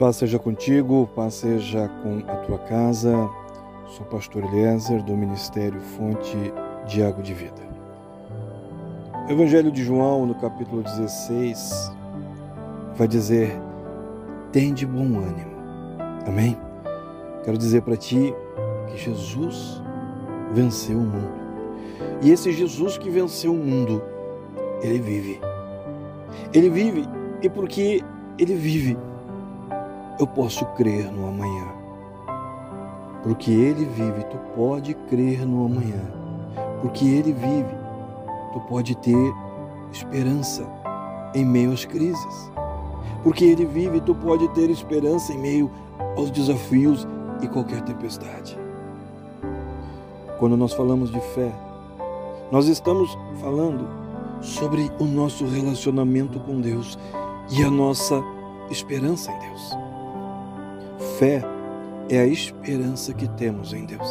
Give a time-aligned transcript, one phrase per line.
[0.00, 3.28] Paz seja contigo, paz seja com a tua casa.
[3.86, 6.38] Sou pastor Eliezer do Ministério Fonte
[6.86, 7.60] de Água de Vida.
[9.28, 11.92] Evangelho de João, no capítulo 16,
[12.94, 13.52] vai dizer:
[14.50, 15.52] tem de bom ânimo.
[16.26, 16.56] Amém?
[17.44, 18.34] Quero dizer para ti
[18.88, 19.82] que Jesus
[20.54, 21.40] venceu o mundo.
[22.22, 24.02] E esse Jesus que venceu o mundo,
[24.80, 25.38] ele vive.
[26.54, 27.06] Ele vive
[27.42, 28.02] e porque
[28.38, 28.96] ele vive,
[30.20, 31.66] eu posso crer no amanhã.
[33.22, 36.02] Porque Ele vive, tu pode crer no amanhã.
[36.82, 37.74] Porque Ele vive,
[38.52, 39.34] tu pode ter
[39.90, 40.66] esperança
[41.34, 42.52] em meio às crises.
[43.24, 45.70] Porque Ele vive, tu pode ter esperança em meio
[46.18, 47.08] aos desafios
[47.40, 48.58] e qualquer tempestade.
[50.38, 51.50] Quando nós falamos de fé,
[52.52, 53.88] nós estamos falando
[54.42, 56.98] sobre o nosso relacionamento com Deus
[57.50, 58.22] e a nossa
[58.70, 59.79] esperança em Deus.
[61.20, 61.42] Fé
[62.08, 64.08] é a esperança que temos em Deus.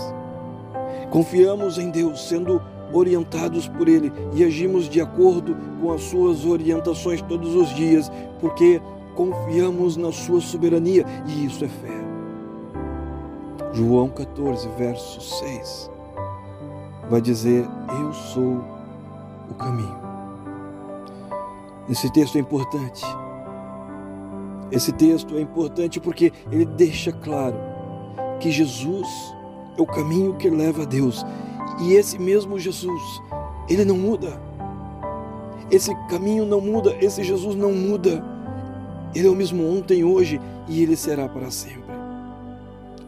[1.09, 2.61] Confiamos em Deus, sendo
[2.93, 8.79] orientados por Ele e agimos de acordo com as Suas orientações todos os dias, porque
[9.15, 11.99] confiamos na Sua soberania e isso é fé.
[13.73, 15.89] João 14, verso 6
[17.09, 17.65] vai dizer:
[18.03, 18.63] Eu sou
[19.49, 19.97] o caminho.
[21.89, 23.03] Esse texto é importante
[24.71, 27.55] esse texto é importante porque ele deixa claro
[28.39, 29.07] que Jesus
[29.77, 31.25] é o caminho que leva a Deus.
[31.81, 33.01] E esse mesmo Jesus,
[33.67, 34.39] ele não muda.
[35.71, 38.23] Esse caminho não muda, esse Jesus não muda.
[39.15, 41.89] Ele é o mesmo ontem, hoje e ele será para sempre.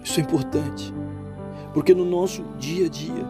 [0.04, 0.92] Isso é importante,
[1.74, 3.26] porque no nosso dia a dia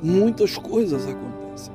[0.00, 1.74] muitas coisas acontecem.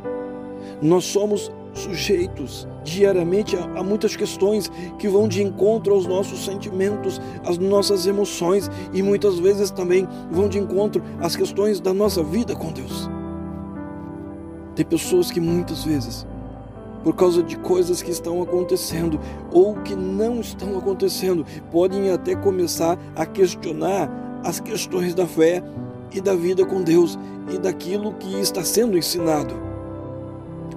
[0.81, 7.21] Nós somos sujeitos diariamente a, a, muitas questões que vão de encontro aos nossos sentimentos,
[7.45, 12.55] às nossas emoções e muitas vezes também vão de encontro às questões da nossa vida
[12.55, 13.09] com Deus.
[14.75, 16.25] Tem pessoas que muitas vezes,
[17.03, 19.19] por causa de coisas que estão acontecendo
[19.51, 24.09] ou que não estão acontecendo, podem até começar a questionar
[24.43, 25.61] as questões da fé
[26.13, 27.17] e da vida com Deus
[27.53, 29.68] e daquilo que está sendo ensinado.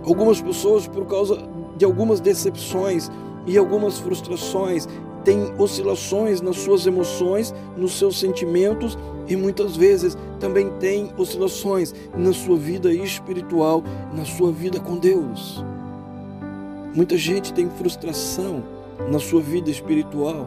[0.05, 1.39] Algumas pessoas, por causa
[1.77, 3.11] de algumas decepções
[3.47, 4.89] e algumas frustrações,
[5.25, 8.99] têm oscilações nas suas emoções, nos seus sentimentos
[9.29, 15.65] e muitas vezes também têm oscilações na sua vida espiritual, na sua vida com Deus.
[16.95, 18.63] Muita gente tem frustração
[19.11, 20.47] na sua vida espiritual.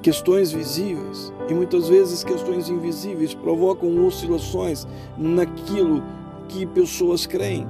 [0.00, 4.86] Questões visíveis e muitas vezes questões invisíveis provocam oscilações
[5.16, 6.02] naquilo
[6.48, 7.66] que pessoas creem.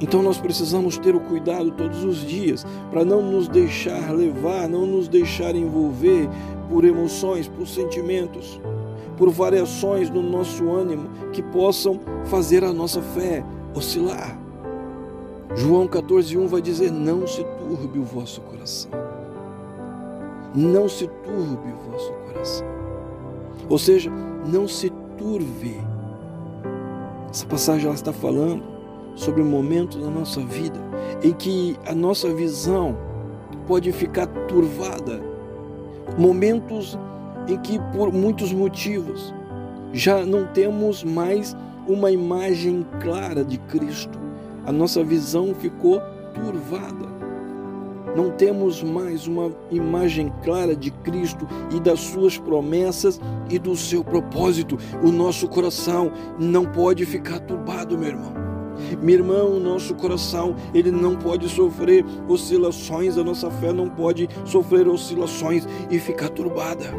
[0.00, 4.86] Então nós precisamos ter o cuidado todos os dias para não nos deixar levar, não
[4.86, 6.28] nos deixar envolver
[6.70, 8.58] por emoções, por sentimentos,
[9.16, 13.44] por variações no nosso ânimo que possam fazer a nossa fé
[13.74, 14.38] oscilar.
[15.54, 18.90] João 14:1 vai dizer: "Não se turbe o vosso coração.
[20.54, 22.66] Não se turbe o vosso coração."
[23.68, 24.10] Ou seja,
[24.46, 25.76] não se turve.
[27.28, 28.79] Essa passagem ela está falando
[29.14, 30.78] sobre o momento da nossa vida
[31.22, 32.96] em que a nossa visão
[33.66, 35.20] pode ficar turvada,
[36.18, 36.98] momentos
[37.46, 39.34] em que por muitos motivos
[39.92, 41.56] já não temos mais
[41.86, 44.18] uma imagem clara de Cristo.
[44.64, 46.00] A nossa visão ficou
[46.34, 47.10] turvada.
[48.16, 54.02] Não temos mais uma imagem clara de Cristo e das suas promessas e do seu
[54.02, 54.76] propósito.
[55.02, 58.49] O nosso coração não pode ficar turbado, meu irmão.
[59.02, 64.88] Meu irmão, nosso coração, ele não pode sofrer oscilações, a nossa fé não pode sofrer
[64.88, 66.92] oscilações e ficar turbada.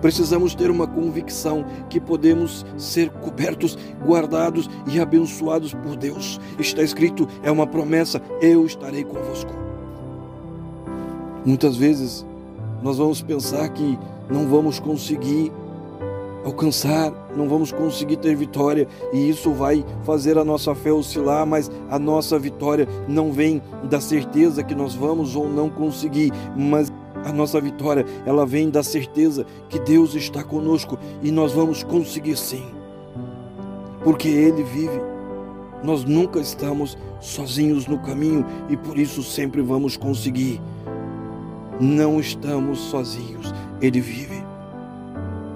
[0.00, 6.38] Precisamos ter uma convicção que podemos ser cobertos, guardados e abençoados por Deus.
[6.58, 9.50] Está escrito, é uma promessa: eu estarei convosco.
[11.42, 12.24] Muitas vezes
[12.82, 15.50] nós vamos pensar que não vamos conseguir
[16.44, 21.70] alcançar, não vamos conseguir ter vitória e isso vai fazer a nossa fé oscilar, mas
[21.90, 26.92] a nossa vitória não vem da certeza que nós vamos ou não conseguir, mas
[27.24, 32.36] a nossa vitória, ela vem da certeza que Deus está conosco e nós vamos conseguir
[32.36, 32.66] sim.
[34.02, 35.00] Porque ele vive.
[35.82, 40.60] Nós nunca estamos sozinhos no caminho e por isso sempre vamos conseguir.
[41.80, 44.43] Não estamos sozinhos, ele vive.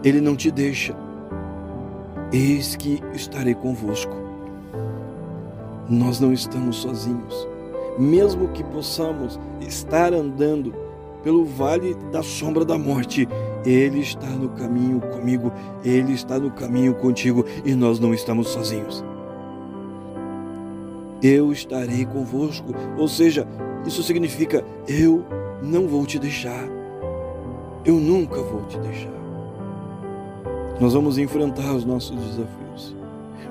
[0.05, 0.95] Ele não te deixa.
[2.33, 4.15] Eis que estarei convosco.
[5.89, 7.49] Nós não estamos sozinhos.
[7.99, 10.73] Mesmo que possamos estar andando
[11.23, 13.29] pelo vale da sombra da morte,
[13.65, 15.53] Ele está no caminho comigo,
[15.85, 19.05] Ele está no caminho contigo e nós não estamos sozinhos.
[21.21, 23.49] Eu estarei convosco, ou seja,
[23.85, 25.25] isso significa eu
[25.61, 26.69] não vou te deixar,
[27.85, 29.18] eu nunca vou te deixar.
[30.81, 32.95] Nós vamos enfrentar os nossos desafios,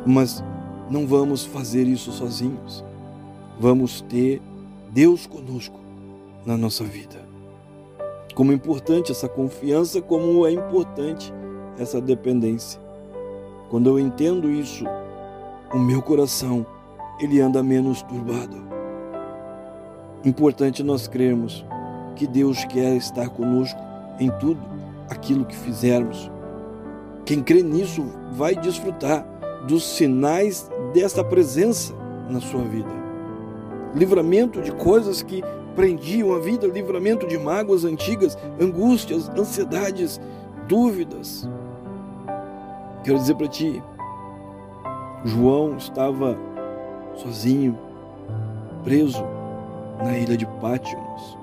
[0.06, 0.41] mas
[0.89, 2.85] não vamos fazer isso sozinhos.
[3.59, 4.41] Vamos ter
[4.91, 5.77] Deus conosco
[6.45, 7.27] na nossa vida.
[8.33, 11.33] Como é importante essa confiança, como é importante
[11.77, 12.79] essa dependência.
[13.69, 14.85] Quando eu entendo isso,
[15.73, 16.65] o meu coração
[17.19, 18.56] ele anda menos turbado.
[20.23, 21.65] Importante nós crermos
[22.15, 23.80] que Deus quer estar conosco
[24.18, 24.62] em tudo
[25.09, 26.31] aquilo que fizermos.
[27.27, 29.25] Quem crê nisso vai desfrutar
[29.68, 31.94] dos sinais dessa presença
[32.29, 32.89] na sua vida.
[33.94, 35.44] Livramento de coisas que
[35.75, 40.21] prendiam a vida, livramento de mágoas antigas, angústias, ansiedades,
[40.69, 41.45] dúvidas.
[43.03, 43.83] Quero dizer para ti,
[45.25, 46.39] João estava
[47.13, 47.77] sozinho,
[48.85, 49.21] preso
[50.01, 51.38] na ilha de Pátimos.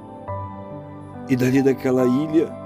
[1.29, 2.64] E dali daquela ilha,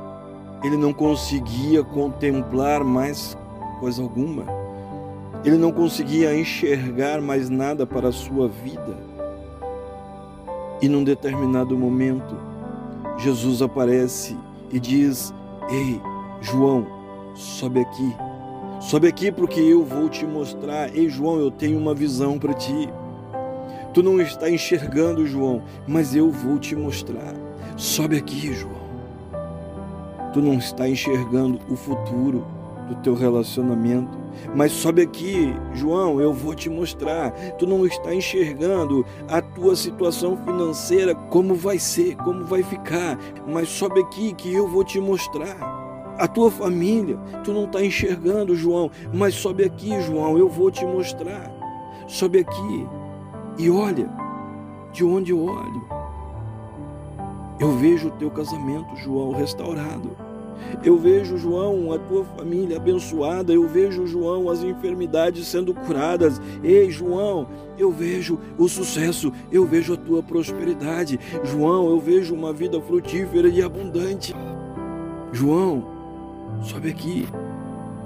[0.63, 3.37] ele não conseguia contemplar mais
[3.79, 4.45] coisa alguma.
[5.45, 8.99] Ele não conseguia enxergar mais nada para a sua vida.
[10.83, 12.37] E num determinado momento,
[13.19, 14.37] Jesus aparece
[14.71, 15.33] e diz:
[15.71, 16.01] Ei,
[16.41, 16.87] João,
[17.35, 18.17] sobe aqui.
[18.81, 20.95] Sobe aqui porque eu vou te mostrar.
[20.95, 22.89] Ei, João, eu tenho uma visão para ti.
[23.95, 27.35] Tu não está enxergando, João, mas eu vou te mostrar.
[27.77, 28.78] Sobe aqui, João.
[30.39, 32.47] Tu não está enxergando o futuro
[32.89, 34.17] do teu relacionamento,
[34.55, 37.33] mas sobe aqui, João, eu vou te mostrar.
[37.59, 43.19] Tu não está enxergando a tua situação financeira, como vai ser, como vai ficar,
[43.49, 45.57] mas sobe aqui que eu vou te mostrar
[46.17, 47.17] a tua família.
[47.43, 51.53] Tu não está enxergando, João, mas sobe aqui, João, eu vou te mostrar.
[52.07, 52.87] Sobe aqui
[53.59, 54.09] e olha
[54.93, 55.85] de onde eu olho.
[57.59, 60.28] Eu vejo o teu casamento, João, restaurado.
[60.85, 63.53] Eu vejo, João, a tua família abençoada.
[63.53, 66.41] Eu vejo, João, as enfermidades sendo curadas.
[66.63, 69.33] Ei, João, eu vejo o sucesso.
[69.51, 71.19] Eu vejo a tua prosperidade.
[71.45, 74.35] João, eu vejo uma vida frutífera e abundante.
[75.33, 75.99] João,
[76.63, 77.27] Sobe aqui,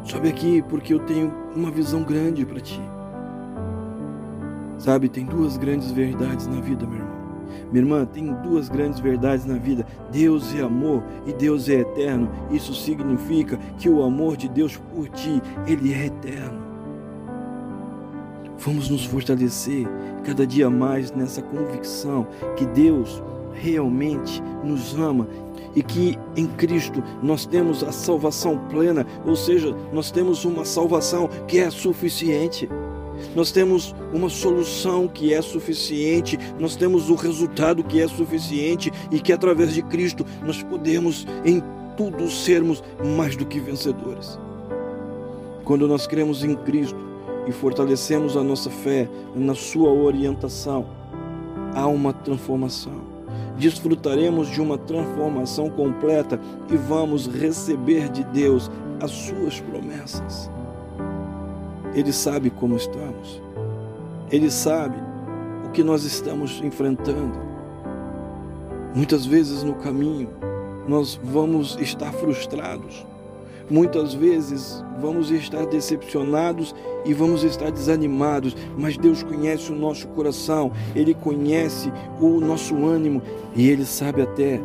[0.05, 2.81] sobe aqui, porque eu tenho uma visão grande para ti.
[4.79, 7.12] Sabe, tem duas grandes verdades na vida, meu irmão.
[7.71, 9.87] Minha irmã, tem duas grandes verdades na vida.
[10.11, 12.31] Deus é amor e Deus é eterno.
[12.51, 16.63] Isso significa que o amor de Deus por ti, ele é eterno.
[18.59, 19.89] Vamos nos fortalecer
[20.25, 22.27] cada dia mais nessa convicção
[22.57, 23.23] que Deus
[23.53, 25.27] realmente nos ama
[25.75, 31.29] e que em Cristo nós temos a salvação plena, ou seja, nós temos uma salvação
[31.47, 32.69] que é suficiente.
[33.34, 39.20] Nós temos uma solução que é suficiente, nós temos o resultado que é suficiente e
[39.20, 41.62] que através de Cristo nós podemos em
[41.96, 42.82] tudo sermos
[43.17, 44.38] mais do que vencedores.
[45.64, 46.99] Quando nós cremos em Cristo
[47.46, 50.86] e fortalecemos a nossa fé na Sua orientação,
[51.74, 53.12] há uma transformação
[53.56, 58.70] desfrutaremos de uma transformação completa e vamos receber de Deus
[59.01, 60.51] as suas promessas.
[61.94, 63.43] Ele sabe como estamos.
[64.31, 64.96] Ele sabe
[65.67, 67.39] o que nós estamos enfrentando.
[68.94, 70.29] Muitas vezes no caminho
[70.87, 73.06] nós vamos estar frustrados
[73.72, 76.75] Muitas vezes vamos estar decepcionados
[77.06, 83.22] e vamos estar desanimados, mas Deus conhece o nosso coração, Ele conhece o nosso ânimo
[83.56, 84.61] e Ele sabe até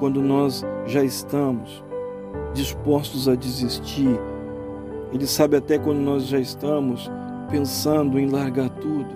[0.00, 1.84] quando nós já estamos
[2.52, 4.18] dispostos a desistir.
[5.12, 7.10] Ele sabe até quando nós já estamos
[7.50, 9.08] pensando em largar tudo,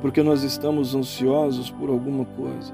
[0.00, 2.72] porque nós estamos ansiosos por alguma coisa,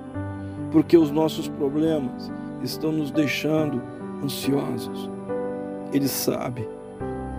[0.71, 2.31] porque os nossos problemas
[2.63, 3.83] estão nos deixando
[4.23, 5.11] ansiosos.
[5.93, 6.69] Ele sabe.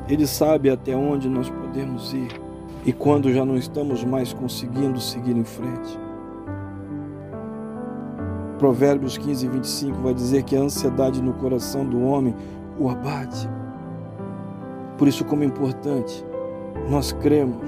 [0.10, 2.28] Ele sabe até onde nós podemos ir
[2.86, 5.98] e quando já não estamos mais conseguindo seguir em frente.
[8.60, 12.36] Provérbios 15, 25 vai dizer que a ansiedade no coração do homem
[12.78, 13.48] o abate.
[15.04, 16.24] Por isso, como é importante,
[16.90, 17.60] nós cremos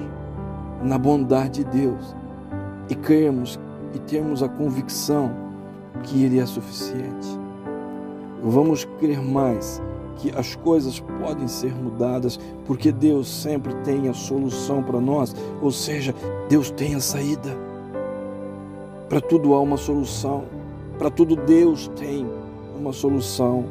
[0.82, 2.16] na bondade de Deus
[2.88, 3.60] e cremos
[3.92, 5.30] e temos a convicção
[6.02, 7.28] que Ele é suficiente.
[8.42, 9.82] Vamos crer mais
[10.16, 15.70] que as coisas podem ser mudadas, porque Deus sempre tem a solução para nós, ou
[15.70, 16.14] seja,
[16.48, 17.54] Deus tem a saída.
[19.10, 20.44] Para tudo há uma solução,
[20.98, 22.26] para tudo Deus tem
[22.80, 23.66] uma solução.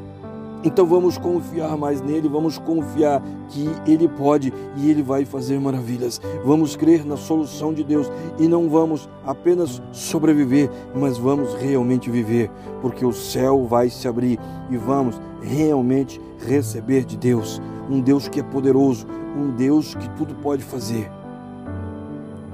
[0.66, 6.20] Então vamos confiar mais nele, vamos confiar que ele pode e ele vai fazer maravilhas.
[6.44, 12.50] Vamos crer na solução de Deus e não vamos apenas sobreviver, mas vamos realmente viver,
[12.82, 14.40] porque o céu vai se abrir
[14.72, 19.06] e vamos realmente receber de Deus, um Deus que é poderoso,
[19.38, 21.12] um Deus que tudo pode fazer.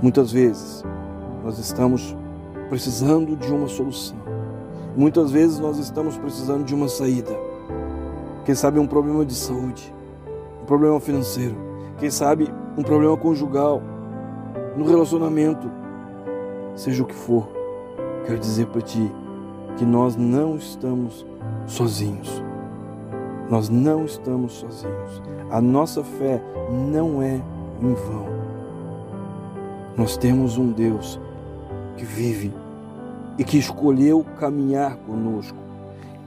[0.02, 0.84] Muitas vezes
[1.46, 2.14] nós estamos
[2.68, 4.18] precisando de uma solução.
[4.98, 7.51] Muitas vezes nós estamos precisando de uma saída.
[8.46, 9.94] Quem sabe um problema de saúde,
[10.62, 11.56] um problema financeiro,
[11.98, 13.82] quem sabe um problema conjugal,
[14.76, 15.70] no relacionamento,
[16.76, 17.48] seja o que for.
[18.26, 19.12] Quero dizer para ti
[19.78, 21.26] que nós não estamos
[21.68, 22.42] sozinhos.
[23.50, 25.22] Nós não estamos sozinhos.
[25.50, 26.42] A nossa fé
[26.92, 27.42] não é
[27.82, 28.26] em vão.
[29.98, 31.20] Nós temos um Deus
[31.98, 32.54] que vive
[33.38, 35.61] e que escolheu caminhar conosco.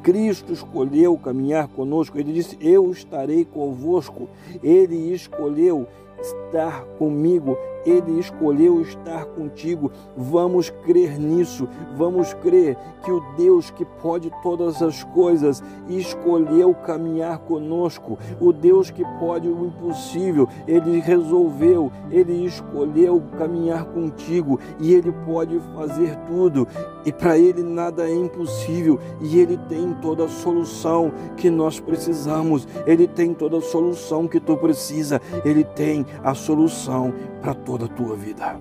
[0.05, 2.19] Cristo escolheu caminhar conosco.
[2.19, 4.29] Ele disse: Eu estarei convosco.
[4.63, 5.89] Ele escolheu
[6.21, 9.91] estar comigo, Ele escolheu estar contigo.
[10.17, 17.39] Vamos crer nisso, vamos crer que o Deus que pode todas as coisas escolheu caminhar
[17.41, 18.19] conosco.
[18.41, 25.59] O Deus que pode o impossível, Ele resolveu, Ele escolheu caminhar contigo e Ele pode
[25.75, 26.67] fazer tudo.
[27.05, 32.67] E para Ele nada é impossível e Ele tem toda a solução que nós precisamos.
[32.87, 35.21] Ele tem toda a solução que tu precisa.
[35.45, 38.57] Ele tem a solução para toda a tua vida.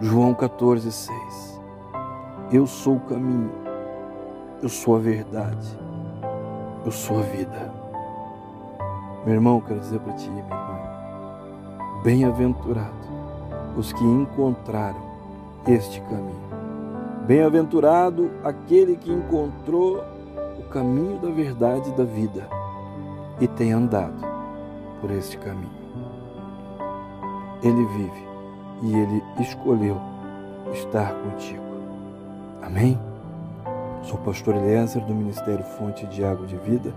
[0.00, 1.60] João 14, 6.
[2.50, 3.50] Eu sou o caminho,
[4.62, 5.78] eu sou a verdade,
[6.84, 7.72] eu sou a vida.
[9.26, 10.80] Meu irmão, quero dizer para ti, minha irmã,
[12.02, 13.10] bem-aventurado
[13.76, 15.02] os que encontraram
[15.68, 16.50] este caminho.
[17.26, 20.02] Bem-aventurado aquele que encontrou
[20.58, 22.48] o caminho da verdade e da vida
[23.38, 24.26] e tem andado
[25.00, 25.79] por este caminho
[27.62, 28.28] ele vive
[28.82, 29.96] e ele escolheu
[30.72, 31.62] estar contigo.
[32.62, 32.98] Amém?
[34.02, 36.94] Sou o pastor Eliezer do Ministério Fonte de Água de Vida.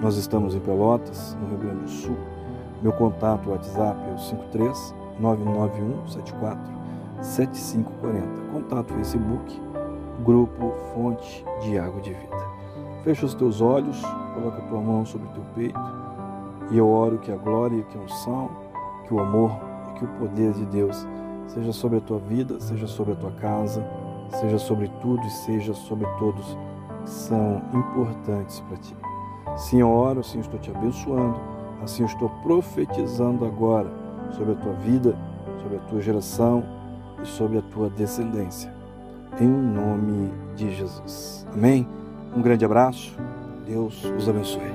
[0.00, 2.16] Nós estamos em Pelotas, no Rio Grande do Sul.
[2.80, 6.72] Meu contato WhatsApp é o 53 991 74
[7.20, 8.52] 7540.
[8.52, 9.60] Contato Facebook,
[10.24, 12.48] Grupo Fonte de Água de Vida.
[13.02, 14.00] Fecha os teus olhos,
[14.34, 15.80] coloca a tua mão sobre o teu peito
[16.70, 18.50] e eu oro que a glória, que a unção,
[19.06, 19.67] que o amor
[19.98, 21.06] que o poder de Deus
[21.48, 23.84] seja sobre a tua vida, seja sobre a tua casa,
[24.30, 26.56] seja sobre tudo e seja sobre todos
[27.02, 28.96] que são importantes para ti.
[29.82, 31.38] Oro, assim eu estou te abençoando,
[31.82, 33.90] assim eu estou profetizando agora
[34.32, 35.16] sobre a tua vida,
[35.62, 36.62] sobre a tua geração
[37.22, 38.72] e sobre a tua descendência.
[39.40, 41.46] Em nome de Jesus.
[41.52, 41.88] Amém?
[42.36, 43.16] Um grande abraço.
[43.66, 44.72] Deus os abençoe.